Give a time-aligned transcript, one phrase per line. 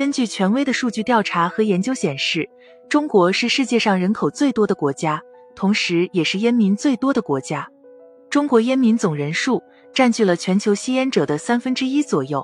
[0.00, 2.48] 根据权威的数据调查和研究显示，
[2.88, 5.20] 中国是世界上人口最多的国家，
[5.54, 7.68] 同时也是烟民最多的国家。
[8.30, 12.42] 中国烟民总人数占据了全球吸烟者的三分之一左右。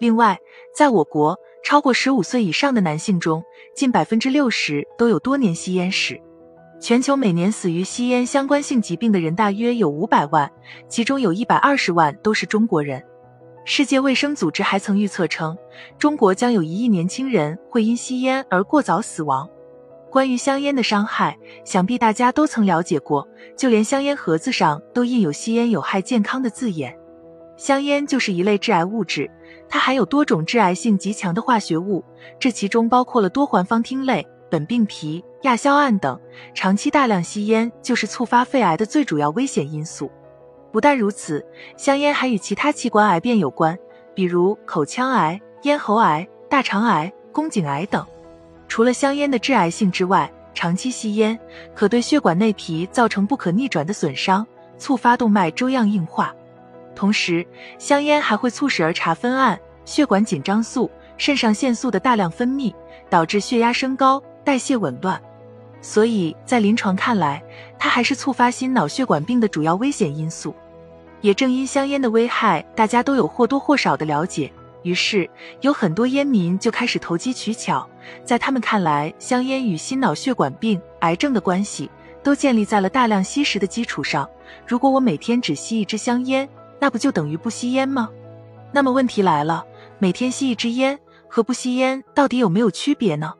[0.00, 0.36] 另外，
[0.74, 3.40] 在我国，超过十五岁以上的男性中，
[3.72, 6.20] 近百分之六十都有多年吸烟史。
[6.80, 10.50] 全球每年死于吸烟相关性疾病的人大约有五百万，
[10.88, 13.00] 其中有一百二十万都是中国人。
[13.64, 15.56] 世界卫生组织还曾预测称，
[15.98, 19.48] 中国将有一亿年轻人会因吸烟而过早死亡。
[20.10, 26.98] 关于香烟的伤害，想必大家都曾了解过，就连香烟盒子上都印有“吸烟有害健康”的字眼。
[27.56, 29.30] 香烟就是一类致癌物质，
[29.68, 32.02] 它含有多种致癌性极强的化学物，
[32.40, 36.18] 这其中包括了多环芳烃类、苯并芘、亚硝胺等。
[36.54, 40.10] 长期大量吸烟就是促发肺癌的最主要危险因素。
[40.72, 41.44] 不但如此，
[41.76, 43.78] 香烟还与其他器官癌变有关，
[44.14, 48.06] 比如口腔癌、咽喉癌、大肠癌、宫颈癌等。
[48.68, 51.38] 除了香烟的致癌性之外，长期吸烟
[51.74, 54.46] 可对血管内皮造成不可逆转的损伤，
[54.78, 56.34] 促发动脉粥样硬化。
[56.94, 57.46] 同时，
[57.78, 62.72] 香烟还会促使儿茶酚胺、血管紧张素、肾上腺素的大量分泌，
[63.08, 65.20] 导致血压升高、代谢紊乱。
[65.82, 67.42] 所以在临床看来，
[67.78, 70.54] 它还是促发心脑血管病的主要危险因素。
[71.20, 74.50] 也正因香烟的危害，大家都有或多或少的了解，
[74.82, 75.28] 于是
[75.60, 77.88] 有很多烟民就开始投机取巧。
[78.24, 81.90] 在他们看来，香烟与心脑血管病、癌症的关系
[82.22, 84.28] 都建立在了大量吸食的基础上。
[84.66, 86.48] 如果我每天只吸一支香烟，
[86.78, 88.08] 那不就等于不吸烟吗？
[88.72, 89.64] 那么问题来了，
[89.98, 90.98] 每天吸一支烟
[91.28, 93.34] 和不吸烟到底有没有区别呢？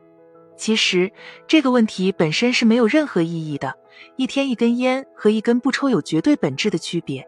[0.61, 1.11] 其实
[1.47, 3.73] 这个问题本身是没有任何意义的。
[4.15, 7.27] 一天一根烟和一根不抽有绝对本质的区别，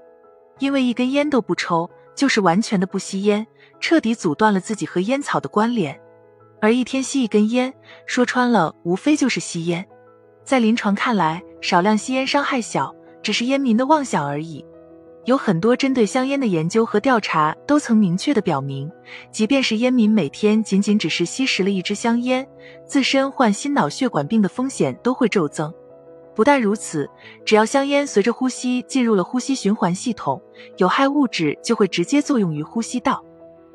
[0.59, 3.47] 因为一根烟都不抽，就是完全的不吸烟，
[3.79, 5.99] 彻底阻断了自己和烟草的关联。
[6.61, 7.73] 而一天吸一根烟，
[8.05, 9.83] 说穿了，无非就是吸烟。
[10.43, 14.63] 在临床看来，少量吸烟伤害小，只是烟民的妄想而已。
[15.25, 18.91] 有很多针对香烟的研究和调查都曾明确的表明，
[19.31, 22.45] 即便是烟民每天仅仅只是吸食了一支香烟，
[22.85, 25.73] 自身患心脑血管病的风险都会骤增。
[26.35, 27.09] 不但如此，
[27.45, 30.41] 只要香烟随着呼吸进入了呼吸循环系统，
[30.77, 33.23] 有害物质就会直接作用于呼吸道。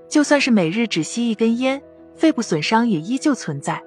[0.06, 1.81] 就算是每日只吸一根烟，
[2.14, 3.82] 肺部损伤也依旧存在。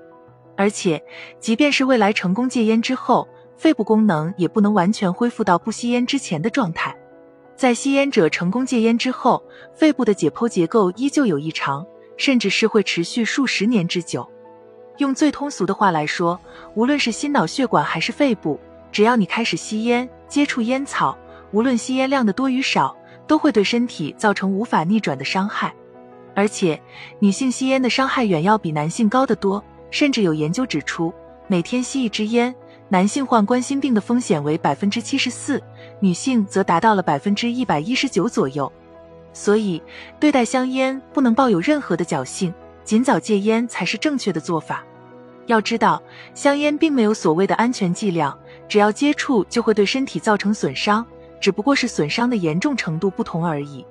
[0.57, 1.03] 而且，
[1.39, 6.95] 即便是未来成功戒烟之后，肺部功能也不能完全恢复到不吸烟之前的状态。
[7.61, 9.43] 在吸烟者成功戒烟之后，
[9.75, 11.85] 肺部的解剖结构依旧有异常，
[12.17, 14.27] 甚至是会持续数十年之久。
[14.97, 16.39] 用最通俗的话来说，
[16.73, 18.59] 无论是心脑血管还是肺部，
[18.91, 21.15] 只要你开始吸烟、接触烟草，
[21.51, 25.71] 无论吸烟量的多与少，都会对身体造成无法逆转的伤害。
[26.33, 26.81] 而且，
[27.19, 31.13] 女性吸烟的伤害远要比男性高得多，甚至有研究指出，
[31.45, 32.55] 每天吸一支烟。
[32.91, 35.63] 男性患冠心病的风险为百分之七十四，
[36.01, 38.69] 女性则达到了百分之一百一十九左右。
[39.31, 39.81] 所以，
[40.19, 42.53] 对待香烟不能抱有任何的侥幸，
[42.83, 44.83] 尽早戒烟才是正确的做法。
[45.45, 46.03] 要知道，
[46.33, 48.37] 香烟并没有所谓的安全剂量，
[48.67, 51.05] 只要接触就会对身体造成损伤，
[51.39, 53.85] 只不过是损伤的严重程度不同而已。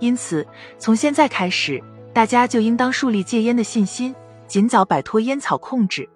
[0.00, 0.46] 因此，
[0.78, 1.82] 从现在开始，
[2.12, 4.14] 大家就应当树立戒烟的信心，
[4.46, 6.06] 尽早摆脱烟草控制。